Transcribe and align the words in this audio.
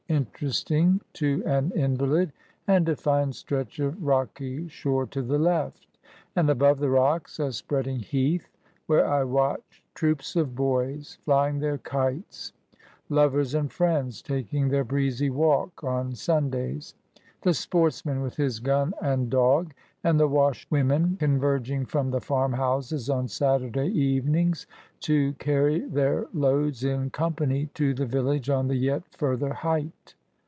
47 0.11 0.41
interesting, 0.41 1.01
to 1.13 1.41
an 1.45 1.71
invalid,— 1.71 2.33
and 2.67 2.89
a 2.89 2.97
fine 2.97 3.31
stretch 3.31 3.79
of 3.79 4.03
rocky 4.03 4.67
shore 4.67 5.05
to 5.07 5.21
the 5.21 5.39
left; 5.39 5.87
and 6.35 6.49
above 6.49 6.79
the 6.79 6.89
rocks, 6.89 7.39
a 7.39 7.49
spreading 7.53 7.99
heath, 7.99 8.49
where 8.87 9.07
I 9.07 9.23
watch 9.23 9.81
troops 9.93 10.35
of 10.35 10.53
boys 10.53 11.17
flying 11.23 11.59
their 11.59 11.77
kites; 11.77 12.51
lovers 13.07 13.53
and 13.55 13.71
friends 13.71 14.21
taking 14.21 14.67
their 14.67 14.83
breezy 14.83 15.29
walk 15.29 15.81
on 15.81 16.13
Sundays; 16.13 16.93
the 17.43 17.53
sportsman 17.53 18.21
with 18.21 18.35
his 18.35 18.59
gun 18.59 18.93
and 19.01 19.29
dog; 19.31 19.73
and 20.03 20.19
the 20.19 20.27
washerwomen 20.27 21.15
converging 21.19 21.85
from 21.85 22.09
the 22.11 22.21
farm 22.21 22.53
houses 22.53 23.07
on 23.09 23.27
Saturday 23.27 23.87
evenings, 23.87 24.65
to 24.99 25.33
carry 25.33 25.79
their 25.81 26.25
loads, 26.33 26.83
in 26.83 27.09
company, 27.09 27.67
to 27.75 27.93
the 27.95 28.05
village 28.05 28.49
on 28.49 28.67
the 28.67 28.75
yet 28.75 29.03
further 29.11 29.53
height. 29.53 30.15